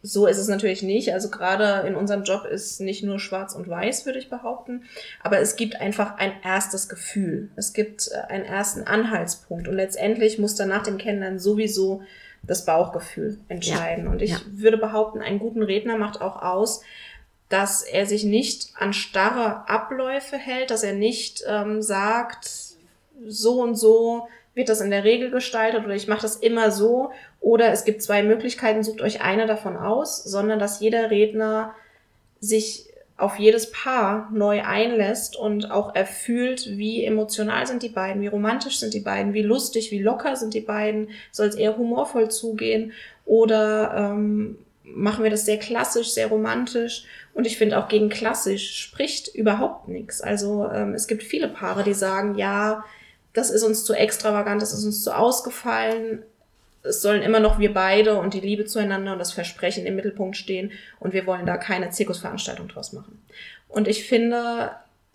So 0.03 0.29
ist 0.29 0.39
es 0.39 0.47
natürlich 0.47 0.85
nicht. 0.85 1.13
Also 1.13 1.29
gerade 1.29 1.85
in 1.89 1.97
unserem 1.97 2.23
Job 2.23 2.45
ist 2.45 2.81
nicht 2.81 3.03
nur 3.03 3.19
schwarz 3.19 3.57
und 3.57 3.69
weiß, 3.69 4.07
würde 4.07 4.21
ich 4.21 4.31
behaupten. 4.31 4.85
Aber 5.25 5.41
es 5.41 5.57
gibt 5.57 5.81
einfach 5.81 6.19
ein 6.19 6.31
erstes 6.45 6.89
Gefühl. 6.89 7.51
Es 7.57 7.73
gibt 7.73 8.09
äh, 8.13 8.33
einen 8.33 8.45
ersten 8.45 8.85
Anhaltspunkt. 8.85 9.67
Und 9.67 9.75
letztendlich 9.75 10.39
muss 10.39 10.55
dann 10.55 10.69
nach 10.69 10.85
dem 10.85 10.99
Kennenlernen 10.99 11.41
sowieso 11.41 12.03
das 12.47 12.65
Bauchgefühl 12.65 13.39
entscheiden. 13.49 14.07
Und 14.07 14.23
ich 14.23 14.31
ja. 14.31 14.41
würde 14.47 14.79
behaupten, 14.79 15.21
einen 15.21 15.39
guten 15.39 15.63
Redner 15.63 15.97
macht 15.97 16.21
auch 16.21 16.43
aus, 16.43 16.83
dass 17.49 17.83
er 17.83 18.07
sich 18.07 18.25
nicht 18.25 18.71
an 18.77 18.93
starre 18.93 19.69
Abläufe 19.69 20.37
hält, 20.37 20.71
dass 20.71 20.83
er 20.83 20.95
nicht 20.95 21.45
ähm, 21.47 21.83
sagt, 21.83 22.51
so 23.27 23.63
und 23.63 23.77
so 23.77 24.29
wird 24.55 24.69
das 24.69 24.81
in 24.81 24.91
der 24.91 25.05
Regel 25.05 25.31
gestaltet 25.31 25.85
oder 25.85 25.95
ich 25.95 26.09
mache 26.09 26.23
das 26.23 26.37
immer 26.37 26.71
so 26.71 27.13
oder 27.41 27.73
es 27.73 27.85
gibt 27.85 28.03
zwei 28.03 28.23
Möglichkeiten, 28.23 28.83
sucht 28.83 29.01
euch 29.01 29.21
eine 29.21 29.47
davon 29.47 29.77
aus, 29.77 30.25
sondern 30.25 30.59
dass 30.59 30.81
jeder 30.81 31.11
Redner 31.11 31.75
sich 32.41 32.89
auf 33.17 33.39
jedes 33.39 33.71
Paar 33.71 34.29
neu 34.33 34.63
einlässt 34.63 35.37
und 35.37 35.71
auch 35.71 35.95
erfühlt, 35.95 36.77
wie 36.77 37.05
emotional 37.05 37.67
sind 37.67 37.83
die 37.83 37.89
beiden, 37.89 38.21
wie 38.21 38.27
romantisch 38.27 38.79
sind 38.79 38.93
die 38.93 39.01
beiden, 39.01 39.33
wie 39.33 39.43
lustig, 39.43 39.91
wie 39.91 40.03
locker 40.03 40.37
sind 40.37 40.53
die 40.53 40.61
beiden, 40.61 41.09
soll 41.33 41.47
es 41.47 41.55
eher 41.55 41.79
humorvoll 41.79 42.31
zugehen 42.31 42.93
oder 43.25 43.95
ähm, 43.97 44.59
machen 44.85 45.25
wir 45.25 45.31
das 45.31 45.47
sehr 45.47 45.59
klassisch, 45.59 46.11
sehr 46.11 46.29
romantisch. 46.29 47.05
Und 47.35 47.47
ich 47.47 47.59
finde 47.59 47.79
auch 47.79 47.89
gegen 47.89 48.09
klassisch 48.09 48.79
spricht 48.79 49.35
überhaupt 49.35 49.89
nichts. 49.89 50.21
Also 50.21 50.69
ähm, 50.71 50.95
es 50.95 51.07
gibt 51.07 51.23
viele 51.23 51.49
Paare, 51.49 51.85
die 51.85 51.95
sagen, 51.95 52.37
ja, 52.37 52.85
das 53.33 53.51
ist 53.51 53.63
uns 53.63 53.85
zu 53.85 53.95
extravagant, 53.95 54.63
das 54.63 54.73
ist 54.73 54.85
uns 54.85 55.03
zu 55.03 55.17
ausgefallen. 55.17 56.23
Es 56.89 57.03
sollen 57.03 57.23
immer 57.23 57.41
noch 57.41 57.59
wir 57.59 57.73
beide 57.73 58.19
und 58.19 58.35
die 58.35 58.41
Liebe 58.41 58.65
zueinander 58.65 59.13
und 59.13 59.19
das 59.19 59.33
Versprechen 59.33 59.87
im 59.87 59.97
Mittelpunkt 59.97 60.37
stehen 60.37 60.73
und 61.01 61.13
wir 61.13 61.27
wollen 61.27 61.47
da 61.47 61.57
keine 61.57 61.91
Zirkusveranstaltung 61.91 62.69
draus 62.69 62.93
machen. 62.93 63.21
Und 63.69 63.89
ich 63.89 64.05
finde, 64.05 64.71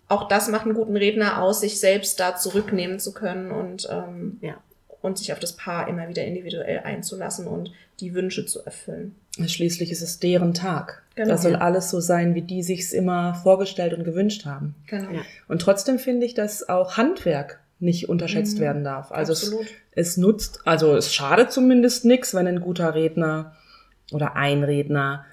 auch 0.08 0.28
das 0.28 0.48
macht 0.48 0.66
einen 0.66 0.74
guten 0.74 0.96
Redner 0.96 1.42
aus, 1.42 1.60
sich 1.60 1.80
selbst 1.80 2.20
da 2.20 2.36
zurücknehmen 2.36 2.98
zu 2.98 3.12
können 3.12 3.50
und, 3.50 3.88
ähm, 3.90 4.38
ja. 4.42 4.56
und 5.00 5.18
sich 5.18 5.32
auf 5.32 5.38
das 5.38 5.56
Paar 5.56 5.88
immer 5.88 6.08
wieder 6.08 6.24
individuell 6.24 6.80
einzulassen 6.80 7.46
und 7.46 7.72
die 8.00 8.14
Wünsche 8.14 8.44
zu 8.46 8.64
erfüllen. 8.64 9.14
Schließlich 9.46 9.90
ist 9.90 10.02
es 10.02 10.18
deren 10.18 10.52
Tag. 10.52 11.02
Genau. 11.14 11.30
Das 11.30 11.42
soll 11.42 11.56
alles 11.56 11.90
so 11.90 12.00
sein, 12.00 12.34
wie 12.34 12.42
die 12.42 12.62
sich's 12.62 12.92
immer 12.92 13.34
vorgestellt 13.34 13.94
und 13.94 14.04
gewünscht 14.04 14.44
haben. 14.44 14.74
Genau. 14.86 15.10
Ja. 15.10 15.20
Und 15.48 15.62
trotzdem 15.62 15.98
finde 15.98 16.26
ich, 16.26 16.34
dass 16.34 16.68
auch 16.68 16.96
Handwerk 16.96 17.61
nicht 17.82 18.08
unterschätzt 18.08 18.60
werden 18.60 18.84
darf. 18.84 19.12
Also 19.12 19.32
es, 19.32 19.54
es 19.90 20.16
nutzt, 20.16 20.60
also 20.64 20.96
es 20.96 21.12
schadet 21.12 21.52
zumindest 21.52 22.04
nichts, 22.04 22.34
wenn 22.34 22.46
ein 22.46 22.60
guter 22.60 22.94
Redner 22.94 23.54
oder 24.12 24.36
ein 24.36 24.62
Redner 24.62 25.24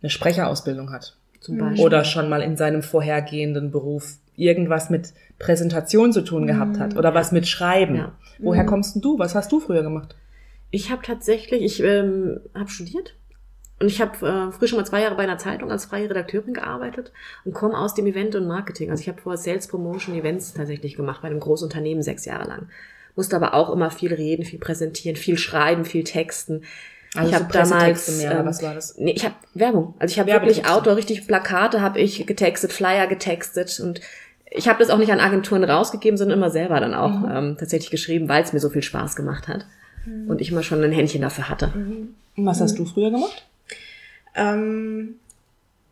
eine 0.00 0.10
Sprecherausbildung 0.10 0.92
hat. 0.92 1.16
zum 1.40 1.58
Beispiel. 1.58 1.84
Oder 1.84 2.04
schon 2.04 2.28
mal 2.28 2.42
in 2.42 2.56
seinem 2.56 2.82
vorhergehenden 2.82 3.70
Beruf 3.70 4.16
irgendwas 4.34 4.88
mit 4.88 5.12
Präsentation 5.38 6.12
zu 6.12 6.22
tun 6.22 6.46
gehabt 6.46 6.78
hat 6.78 6.96
oder 6.96 7.14
was 7.14 7.32
mit 7.32 7.46
Schreiben. 7.46 7.96
Ja. 7.96 8.12
Woher 8.38 8.64
kommst 8.64 8.94
denn 8.94 9.02
du? 9.02 9.18
Was 9.18 9.34
hast 9.34 9.52
du 9.52 9.60
früher 9.60 9.82
gemacht? 9.82 10.16
Ich 10.70 10.90
habe 10.90 11.02
tatsächlich, 11.02 11.62
ich 11.62 11.82
ähm, 11.82 12.40
habe 12.54 12.70
studiert 12.70 13.16
und 13.80 13.86
ich 13.88 14.00
habe 14.00 14.26
äh, 14.26 14.52
früher 14.52 14.68
schon 14.68 14.78
mal 14.78 14.84
zwei 14.84 15.00
Jahre 15.00 15.14
bei 15.16 15.22
einer 15.22 15.38
Zeitung 15.38 15.70
als 15.70 15.86
freie 15.86 16.08
Redakteurin 16.08 16.52
gearbeitet 16.54 17.12
und 17.44 17.54
komme 17.54 17.78
aus 17.78 17.94
dem 17.94 18.06
Event 18.06 18.34
und 18.34 18.46
Marketing. 18.46 18.90
Also 18.90 19.00
ich 19.00 19.08
habe 19.08 19.20
vorher 19.20 19.38
Sales 19.38 19.68
Promotion 19.68 20.14
Events 20.14 20.52
tatsächlich 20.52 20.96
gemacht 20.96 21.22
bei 21.22 21.28
einem 21.28 21.40
großen 21.40 21.64
Unternehmen 21.64 22.02
sechs 22.02 22.26
Jahre 22.26 22.46
lang. 22.46 22.68
Musste 23.16 23.36
aber 23.36 23.54
auch 23.54 23.70
immer 23.70 23.90
viel 23.90 24.12
reden, 24.14 24.44
viel 24.44 24.58
präsentieren, 24.58 25.16
viel 25.16 25.38
schreiben, 25.38 25.84
viel 25.84 26.04
texten. 26.04 26.62
Also 27.14 27.30
ich 27.30 27.36
so 27.36 27.42
habe 27.42 27.52
damals, 27.52 28.18
mehr, 28.18 28.38
ähm, 28.38 28.46
was 28.46 28.62
war 28.62 28.74
das? 28.74 28.96
Nee, 28.98 29.12
ich 29.12 29.24
habe 29.24 29.34
Werbung. 29.54 29.94
Also 29.98 30.12
ich 30.12 30.18
habe 30.20 30.30
wirklich. 30.30 30.66
Outdoor, 30.66 30.96
richtig 30.96 31.26
Plakate 31.26 31.80
habe 31.80 31.98
ich 31.98 32.26
getextet, 32.26 32.72
Flyer 32.72 33.06
getextet 33.06 33.80
und 33.80 34.00
ich 34.50 34.68
habe 34.68 34.78
das 34.78 34.90
auch 34.90 34.98
nicht 34.98 35.10
an 35.10 35.20
Agenturen 35.20 35.64
rausgegeben, 35.64 36.18
sondern 36.18 36.38
immer 36.38 36.50
selber 36.50 36.78
dann 36.80 36.94
auch 36.94 37.20
Mhm. 37.20 37.30
ähm, 37.30 37.56
tatsächlich 37.58 37.90
geschrieben, 37.90 38.28
weil 38.28 38.42
es 38.42 38.52
mir 38.52 38.60
so 38.60 38.68
viel 38.68 38.82
Spaß 38.82 39.16
gemacht 39.16 39.48
hat 39.48 39.64
und 40.28 40.40
ich 40.40 40.50
immer 40.50 40.62
schon 40.62 40.82
ein 40.84 40.92
Händchen 40.92 41.22
dafür 41.22 41.48
hatte. 41.48 41.72
Und 42.36 42.46
was 42.46 42.60
hast 42.60 42.78
du 42.78 42.84
früher 42.84 43.10
gemacht? 43.10 43.46
Ähm, 44.34 45.16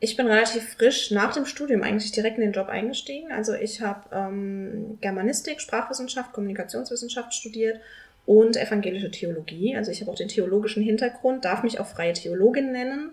ich 0.00 0.16
bin 0.16 0.26
relativ 0.26 0.74
frisch 0.74 1.10
nach 1.10 1.34
dem 1.34 1.44
Studium 1.44 1.82
eigentlich 1.82 2.12
direkt 2.12 2.38
in 2.38 2.44
den 2.44 2.52
Job 2.52 2.68
eingestiegen. 2.68 3.32
Also 3.32 3.54
ich 3.54 3.80
habe 3.80 4.02
ähm, 4.12 4.98
Germanistik, 5.00 5.60
Sprachwissenschaft, 5.60 6.32
Kommunikationswissenschaft 6.32 7.34
studiert 7.34 7.80
und 8.24 8.56
evangelische 8.56 9.10
Theologie. 9.10 9.76
Also 9.76 9.90
ich 9.90 10.00
habe 10.00 10.10
auch 10.10 10.16
den 10.16 10.28
theologischen 10.28 10.82
Hintergrund, 10.82 11.44
darf 11.44 11.62
mich 11.62 11.80
auch 11.80 11.86
freie 11.86 12.12
Theologin 12.12 12.70
nennen. 12.70 13.10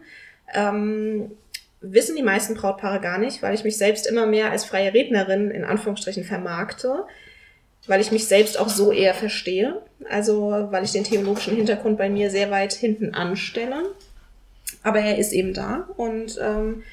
Ähm, 0.53 1.32
wissen 1.82 2.15
die 2.15 2.24
meisten 2.24 2.53
Brautpaare 2.53 3.00
gar 3.00 3.17
nicht, 3.17 3.41
weil 3.41 3.55
ich 3.55 3.63
mich 3.63 3.77
selbst 3.77 4.05
immer 4.05 4.27
mehr 4.27 4.51
als 4.51 4.65
freie 4.65 4.94
Rednerin 4.94 5.51
in 5.51 5.63
Anführungsstrichen 5.63 6.24
vermarkte, 6.24 7.05
weil 7.88 8.01
ich 8.01 8.12
mich 8.12 8.27
selbst 8.27 8.60
auch 8.60 8.70
so 8.70 8.91
eher 8.91 9.13
verstehe. 9.15 9.82
Also 10.08 10.67
weil 10.70 10.84
ich 10.84 10.91
den 10.91 11.03
theologischen 11.03 11.55
Hintergrund 11.55 11.98
bei 11.98 12.10
mir 12.10 12.29
sehr 12.29 12.51
weit 12.51 12.74
hinten 12.74 13.15
anstelle. 13.15 13.84
Aber 14.86 15.00
er 15.00 15.18
ist 15.18 15.34
eben 15.34 15.54
da 15.56 15.89
und 15.98 16.38
ähm, 16.39 16.84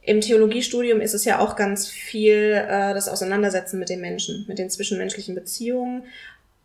im 0.00 0.22
Theologiestudium 0.22 1.02
ist 1.02 1.12
es 1.12 1.26
ja 1.26 1.40
auch 1.40 1.56
ganz 1.56 1.86
viel 1.88 2.54
äh, 2.54 2.94
das 2.94 3.06
Auseinandersetzen 3.06 3.78
mit 3.78 3.90
den 3.90 4.00
Menschen, 4.00 4.46
mit 4.48 4.58
den 4.58 4.70
zwischenmenschlichen 4.70 5.34
Beziehungen, 5.34 6.04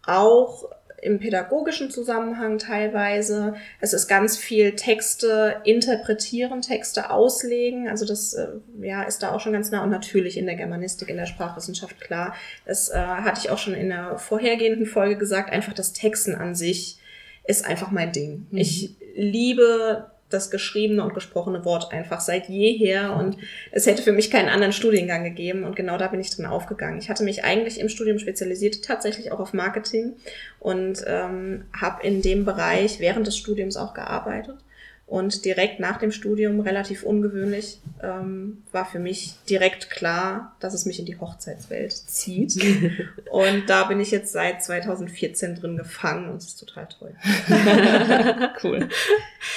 auch 0.05 0.69
im 1.01 1.19
pädagogischen 1.19 1.91
Zusammenhang 1.91 2.59
teilweise. 2.59 3.55
Es 3.81 3.91
ist 3.91 4.07
ganz 4.07 4.37
viel 4.37 4.77
Texte 4.77 5.57
interpretieren, 5.65 6.61
Texte 6.61 7.09
auslegen. 7.09 7.89
Also 7.89 8.05
das 8.05 8.33
äh, 8.33 8.47
ja, 8.79 9.03
ist 9.03 9.21
da 9.21 9.33
auch 9.33 9.41
schon 9.41 9.51
ganz 9.51 9.69
nah 9.69 9.83
und 9.83 9.89
natürlich 9.89 10.37
in 10.37 10.45
der 10.45 10.55
Germanistik, 10.55 11.09
in 11.09 11.17
der 11.17 11.25
Sprachwissenschaft 11.25 11.99
klar. 11.99 12.33
Das 12.65 12.87
äh, 12.87 12.93
hatte 12.95 13.41
ich 13.43 13.49
auch 13.49 13.57
schon 13.57 13.73
in 13.73 13.89
der 13.89 14.17
vorhergehenden 14.17 14.85
Folge 14.85 15.17
gesagt. 15.17 15.51
Einfach 15.51 15.73
das 15.73 15.91
Texten 15.91 16.35
an 16.35 16.55
sich 16.55 16.99
ist 17.45 17.65
einfach 17.65 17.91
mein 17.91 18.13
Ding. 18.13 18.47
Mhm. 18.51 18.57
Ich 18.57 18.95
liebe 19.13 20.09
das 20.33 20.51
geschriebene 20.51 21.03
und 21.03 21.13
gesprochene 21.13 21.63
Wort 21.65 21.91
einfach 21.91 22.19
seit 22.19 22.49
jeher 22.49 23.15
und 23.15 23.37
es 23.71 23.85
hätte 23.85 24.01
für 24.01 24.11
mich 24.11 24.31
keinen 24.31 24.49
anderen 24.49 24.73
Studiengang 24.73 25.23
gegeben 25.23 25.63
und 25.63 25.75
genau 25.75 25.97
da 25.97 26.07
bin 26.07 26.19
ich 26.19 26.29
drin 26.29 26.45
aufgegangen. 26.45 26.99
Ich 26.99 27.09
hatte 27.09 27.23
mich 27.23 27.43
eigentlich 27.43 27.79
im 27.79 27.89
Studium 27.89 28.19
spezialisiert, 28.19 28.83
tatsächlich 28.83 29.31
auch 29.31 29.39
auf 29.39 29.53
Marketing 29.53 30.13
und 30.59 31.03
ähm, 31.07 31.65
habe 31.79 32.05
in 32.05 32.21
dem 32.21 32.45
Bereich 32.45 32.99
während 32.99 33.27
des 33.27 33.37
Studiums 33.37 33.77
auch 33.77 33.93
gearbeitet. 33.93 34.57
Und 35.05 35.45
direkt 35.45 35.79
nach 35.79 35.97
dem 35.97 36.11
Studium, 36.11 36.61
relativ 36.61 37.03
ungewöhnlich, 37.03 37.79
ähm, 38.01 38.63
war 38.71 38.85
für 38.85 38.99
mich 38.99 39.35
direkt 39.49 39.89
klar, 39.89 40.55
dass 40.59 40.73
es 40.73 40.85
mich 40.85 40.97
in 40.97 41.05
die 41.05 41.19
Hochzeitswelt 41.19 41.91
zieht. 41.91 42.55
Und 43.29 43.69
da 43.69 43.83
bin 43.83 43.99
ich 43.99 44.11
jetzt 44.11 44.31
seit 44.31 44.63
2014 44.63 45.55
drin 45.55 45.77
gefangen 45.77 46.29
und 46.29 46.37
es 46.37 46.45
ist 46.45 46.59
total 46.59 46.87
toll. 46.87 47.15
Cool. 48.63 48.87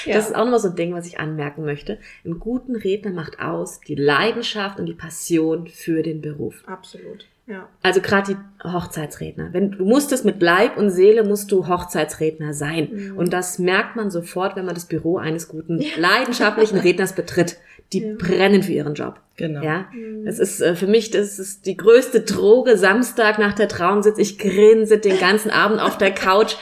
Das 0.06 0.28
ist 0.28 0.34
auch 0.34 0.44
nochmal 0.44 0.58
so 0.58 0.68
ein 0.68 0.76
Ding, 0.76 0.92
was 0.94 1.06
ich 1.06 1.20
anmerken 1.20 1.64
möchte. 1.64 1.98
Einen 2.24 2.40
guten 2.40 2.74
Redner 2.74 3.10
macht 3.10 3.38
aus 3.38 3.80
die 3.80 3.94
Leidenschaft 3.94 4.78
und 4.78 4.86
die 4.86 4.94
Passion 4.94 5.68
für 5.68 6.02
den 6.02 6.20
Beruf. 6.20 6.62
absolut. 6.66 7.26
Ja. 7.46 7.68
Also 7.82 8.00
gerade 8.00 8.34
die 8.34 8.68
Hochzeitsredner. 8.68 9.50
Wenn 9.52 9.70
du 9.72 9.84
musstest 9.84 10.24
mit 10.24 10.42
Leib 10.42 10.76
und 10.76 10.90
Seele 10.90 11.22
musst 11.22 11.52
du 11.52 11.68
Hochzeitsredner 11.68 12.52
sein. 12.54 12.88
Mhm. 12.92 13.16
Und 13.16 13.32
das 13.32 13.58
merkt 13.60 13.94
man 13.94 14.10
sofort, 14.10 14.56
wenn 14.56 14.64
man 14.66 14.74
das 14.74 14.86
Büro 14.86 15.18
eines 15.18 15.46
guten, 15.48 15.80
leidenschaftlichen 15.96 16.78
Redners 16.78 17.12
betritt. 17.14 17.56
Die 17.92 18.00
Ja. 18.02 18.14
brennen 18.18 18.64
für 18.64 18.72
ihren 18.72 18.94
Job. 18.94 19.20
Genau. 19.36 19.62
Ja, 19.62 19.86
das 20.24 20.40
ist 20.40 20.60
äh, 20.60 20.74
für 20.74 20.88
mich, 20.88 21.12
das 21.12 21.38
ist 21.38 21.66
die 21.66 21.76
größte 21.76 22.22
Droge. 22.22 22.76
Samstag 22.76 23.38
nach 23.38 23.52
der 23.52 23.68
Trauung 23.68 24.02
sitze 24.02 24.20
ich 24.22 24.38
grinse 24.40 24.98
den 24.98 25.16
ganzen 25.20 25.52
Abend 25.52 25.80
auf 25.80 25.96
der 25.96 26.10
Couch. 26.12 26.56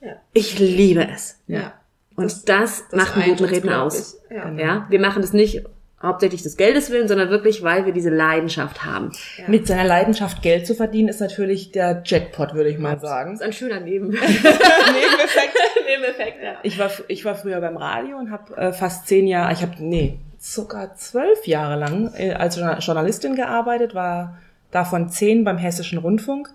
Ja. 0.00 0.12
Ich 0.32 0.58
liebe 0.58 1.06
es. 1.14 1.38
Ja. 1.46 1.74
Und 2.16 2.24
Das- 2.24 2.44
das, 2.46 2.88
das 2.88 2.98
macht 2.98 3.16
einen 3.16 3.32
guten 3.36 3.44
Redner 3.44 3.82
aus. 3.82 4.18
Ja. 4.30 4.50
Ja, 4.54 4.86
wir 4.88 4.98
machen 4.98 5.20
das 5.20 5.34
nicht 5.34 5.62
hauptsächlich 6.02 6.42
des 6.42 6.56
Geldes 6.56 6.90
willen, 6.90 7.06
sondern 7.08 7.30
wirklich, 7.30 7.62
weil 7.62 7.86
wir 7.86 7.92
diese 7.92 8.10
Leidenschaft 8.10 8.84
haben. 8.84 9.12
Ja. 9.38 9.44
Mit 9.46 9.66
seiner 9.66 9.84
Leidenschaft 9.84 10.42
Geld 10.42 10.66
zu 10.66 10.74
verdienen, 10.74 11.08
ist 11.08 11.20
natürlich 11.20 11.70
der 11.72 12.02
Jackpot, 12.04 12.54
würde 12.54 12.70
ich 12.70 12.78
mal 12.78 12.98
sagen. 13.00 13.30
Das 13.32 13.40
ist 13.40 13.46
ein 13.46 13.52
schöner 13.52 13.80
Neben 13.80 14.08
Nebeneffekt. 14.10 15.56
Nebeneffekt, 15.86 16.42
ja. 16.42 16.54
Ich 16.62 16.78
war, 16.78 16.90
ich 17.08 17.24
war 17.24 17.34
früher 17.34 17.60
beim 17.60 17.76
Radio 17.76 18.18
und 18.18 18.30
habe 18.30 18.56
äh, 18.56 18.72
fast 18.72 19.06
zehn 19.06 19.26
Jahre, 19.26 19.52
ich 19.52 19.62
habe, 19.62 19.74
nee, 19.78 20.18
sogar 20.38 20.96
zwölf 20.96 21.46
Jahre 21.46 21.78
lang 21.78 22.12
äh, 22.16 22.32
als 22.32 22.56
Journa- 22.56 22.78
Journalistin 22.80 23.36
gearbeitet, 23.36 23.94
war 23.94 24.38
davon 24.72 25.08
zehn 25.08 25.44
beim 25.44 25.58
Hessischen 25.58 25.98
Rundfunk 25.98 26.48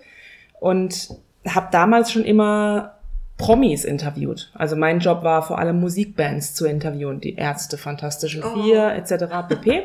und 0.60 1.10
habe 1.48 1.68
damals 1.72 2.12
schon 2.12 2.26
immer 2.26 2.97
Promis 3.38 3.86
interviewt. 3.86 4.52
Also 4.56 4.76
mein 4.76 5.00
Job 5.00 5.24
war 5.24 5.44
vor 5.44 5.60
allem 5.60 5.80
Musikbands 5.80 6.54
zu 6.54 6.66
interviewen, 6.66 7.22
die 7.22 7.36
Ärzte, 7.36 7.78
Fantastischen 7.78 8.44
Oh. 8.44 8.64
Vier 8.64 8.94
etc. 8.94 9.26
pp. 9.48 9.84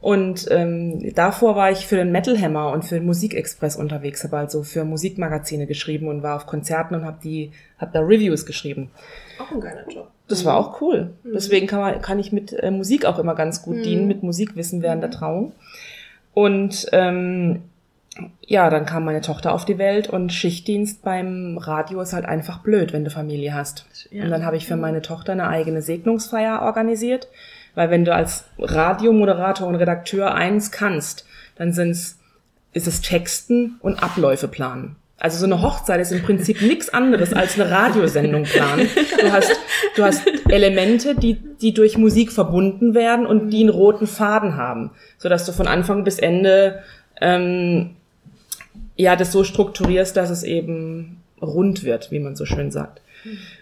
Und 0.00 0.48
ähm, 0.50 1.14
davor 1.14 1.54
war 1.54 1.70
ich 1.70 1.86
für 1.86 1.94
den 1.94 2.10
Metal 2.10 2.36
Hammer 2.36 2.72
und 2.72 2.84
für 2.84 2.96
den 2.96 3.06
Musikexpress 3.06 3.76
unterwegs, 3.76 4.24
habe 4.24 4.36
also 4.36 4.64
für 4.64 4.84
Musikmagazine 4.84 5.68
geschrieben 5.68 6.08
und 6.08 6.24
war 6.24 6.34
auf 6.34 6.46
Konzerten 6.46 6.96
und 6.96 7.04
habe 7.04 7.18
die, 7.22 7.52
habe 7.78 7.92
da 7.94 8.00
Reviews 8.00 8.44
geschrieben. 8.44 8.90
Auch 9.38 9.52
ein 9.52 9.60
geiler 9.60 9.88
Job. 9.88 10.08
Das 10.26 10.44
war 10.44 10.56
auch 10.56 10.80
cool. 10.80 11.10
Deswegen 11.22 11.68
kann, 11.68 11.80
man, 11.80 12.02
kann 12.02 12.18
ich 12.18 12.32
mit 12.32 12.52
äh, 12.52 12.72
Musik 12.72 13.04
auch 13.04 13.20
immer 13.20 13.36
ganz 13.36 13.62
gut 13.62 13.84
dienen, 13.84 14.08
mit 14.08 14.24
Musikwissen 14.24 14.82
während 14.82 15.04
der 15.04 15.12
Trauung. 15.12 15.52
Und 16.34 16.86
ähm, 16.90 17.62
ja, 18.46 18.68
dann 18.68 18.84
kam 18.84 19.04
meine 19.04 19.22
Tochter 19.22 19.52
auf 19.52 19.64
die 19.64 19.78
Welt 19.78 20.08
und 20.08 20.32
Schichtdienst 20.32 21.02
beim 21.02 21.56
Radio 21.58 22.00
ist 22.02 22.12
halt 22.12 22.26
einfach 22.26 22.58
blöd, 22.58 22.92
wenn 22.92 23.04
du 23.04 23.10
Familie 23.10 23.54
hast. 23.54 23.86
Ja. 24.10 24.24
Und 24.24 24.30
dann 24.30 24.44
habe 24.44 24.56
ich 24.56 24.66
für 24.66 24.76
meine 24.76 25.00
Tochter 25.00 25.32
eine 25.32 25.48
eigene 25.48 25.80
Segnungsfeier 25.80 26.60
organisiert, 26.62 27.28
weil 27.74 27.90
wenn 27.90 28.04
du 28.04 28.14
als 28.14 28.44
Radiomoderator 28.58 29.66
und 29.66 29.76
Redakteur 29.76 30.34
eins 30.34 30.70
kannst, 30.70 31.24
dann 31.56 31.72
sind's, 31.72 32.18
ist 32.74 32.86
es 32.86 33.00
Texten 33.00 33.76
und 33.80 34.02
Abläufe 34.02 34.48
planen. 34.48 34.96
Also 35.18 35.38
so 35.38 35.44
eine 35.44 35.62
Hochzeit 35.62 36.00
ist 36.00 36.12
im 36.12 36.22
Prinzip 36.22 36.60
nichts 36.62 36.92
anderes 36.92 37.32
als 37.32 37.58
eine 37.58 37.70
Radiosendung 37.70 38.42
planen. 38.42 38.88
Du 39.20 39.32
hast, 39.32 39.56
du 39.96 40.04
hast 40.04 40.22
Elemente, 40.50 41.14
die, 41.14 41.34
die 41.34 41.72
durch 41.72 41.96
Musik 41.96 42.32
verbunden 42.32 42.94
werden 42.94 43.24
und 43.24 43.50
die 43.50 43.60
einen 43.60 43.70
roten 43.70 44.06
Faden 44.06 44.56
haben, 44.56 44.90
sodass 45.16 45.46
du 45.46 45.52
von 45.52 45.68
Anfang 45.68 46.04
bis 46.04 46.18
Ende 46.18 46.82
ähm, 47.20 47.96
ja 49.02 49.16
das 49.16 49.32
so 49.32 49.44
strukturierst, 49.44 50.16
dass 50.16 50.30
es 50.30 50.42
eben 50.42 51.22
rund 51.40 51.84
wird, 51.84 52.10
wie 52.10 52.20
man 52.20 52.36
so 52.36 52.44
schön 52.44 52.70
sagt. 52.70 53.00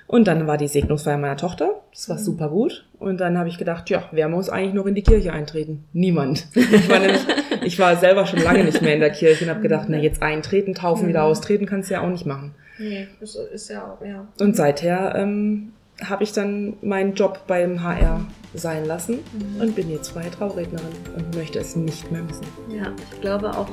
Und 0.07 0.27
dann 0.27 0.47
war 0.47 0.57
die 0.57 0.69
Segnungsfeier 0.69 1.19
meiner 1.19 1.37
Tochter. 1.37 1.83
Das 1.93 2.09
war 2.09 2.19
super 2.19 2.49
gut. 2.49 2.87
Und 2.99 3.19
dann 3.19 3.39
habe 3.39 3.49
ich 3.49 3.59
gedacht, 3.59 3.91
ja, 3.91 4.09
wer 4.11 4.29
muss 4.29 4.49
eigentlich 4.49 4.75
noch 4.75 4.87
in 4.87 4.95
die 4.95 5.03
Kirche 5.03 5.33
eintreten? 5.33 5.85
Niemand. 5.93 6.47
Ich 6.55 6.89
war 6.89 6.99
nämlich, 6.99 7.21
ich 7.65 7.79
war 7.79 7.97
selber 7.97 8.27
schon 8.27 8.41
lange 8.41 8.65
nicht 8.65 8.83
mehr 8.83 8.95
in 8.95 9.01
der 9.01 9.11
Kirche 9.11 9.45
und 9.45 9.51
habe 9.51 9.61
gedacht, 9.61 9.87
na 9.89 9.99
jetzt 9.99 10.23
eintreten, 10.23 10.75
taufen, 10.75 11.09
wieder 11.09 11.25
austreten 11.25 11.67
kannst 11.67 11.91
du 11.91 11.95
ja 11.95 12.01
auch 12.01 12.09
nicht 12.09 12.27
machen. 12.27 12.55
Nee, 12.79 13.09
das 13.21 13.35
ist 13.35 13.69
ja 13.69 13.85
auch, 13.85 14.05
ja. 14.05 14.27
Und 14.41 14.57
seither 14.57 15.15
ähm, 15.15 15.73
habe 16.03 16.25
ich 16.25 16.33
dann 16.33 16.75
meinen 16.81 17.15
Job 17.15 17.41
beim 17.47 17.83
HR 17.83 18.27
sein 18.55 18.85
lassen 18.85 19.21
und 19.61 19.75
bin 19.75 19.91
jetzt 19.91 20.09
freie 20.09 20.31
Traurednerin 20.31 20.93
und 21.17 21.35
möchte 21.37 21.59
es 21.59 21.77
nicht 21.77 22.11
mehr 22.11 22.23
missen. 22.23 22.47
Ja, 22.69 22.93
ich 23.13 23.21
glaube 23.21 23.51
auch, 23.51 23.69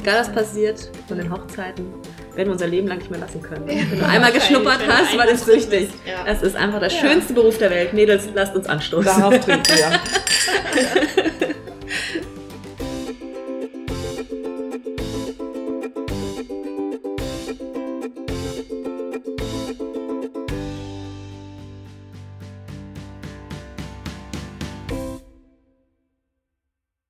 egal 0.00 0.20
was 0.20 0.32
passiert 0.32 0.90
von 1.06 1.18
den 1.18 1.30
Hochzeiten, 1.30 1.86
werden 2.34 2.48
wir 2.48 2.52
unser 2.52 2.66
Leben 2.66 2.88
lang 2.88 2.98
nicht 2.98 3.10
mehr 3.10 3.20
lassen 3.20 3.40
können. 3.40 3.66
Wenn 3.66 3.98
du 3.98 4.06
einmal 4.06 4.32
geschnuppert 4.32 4.80
wenn 4.80 4.92
hast, 4.92 5.16
war 5.16 5.26
das 5.26 5.44
süchtig. 5.44 5.88
bist, 5.88 5.94
ja. 6.06 6.24
Das 6.24 6.42
ist 6.42 6.56
einfach 6.56 6.80
der 6.80 6.90
schönste 6.90 7.32
Beruf 7.32 7.58
der 7.58 7.70
Welt. 7.70 7.92
Mädels, 7.92 8.28
lasst 8.34 8.54
uns 8.54 8.66
anstoßen. 8.66 9.06
Darauf 9.06 9.38
trinken 9.40 9.68
wir. 9.68 10.00